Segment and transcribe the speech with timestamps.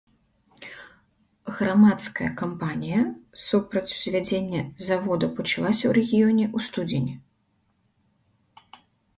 [1.57, 3.01] Грамадская кампанія
[3.43, 7.15] супраць узвядзення завода пачалася ў рэгіёне ў студзені.